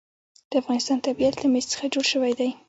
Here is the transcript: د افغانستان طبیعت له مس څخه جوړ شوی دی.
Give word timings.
د 0.49 0.51
افغانستان 0.61 0.97
طبیعت 1.07 1.35
له 1.39 1.47
مس 1.53 1.65
څخه 1.73 1.85
جوړ 1.93 2.05
شوی 2.13 2.33
دی. 2.39 2.49